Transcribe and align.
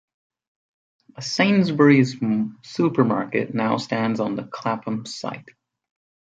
A 1.15 1.21
Sainsbury's 1.21 2.15
supermarket 2.63 3.53
now 3.53 3.77
stands 3.77 4.19
on 4.19 4.35
the 4.35 4.41
Clapham 4.45 5.05
site. 5.05 5.47